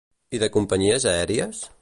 [0.37, 1.63] I de companyies aèries?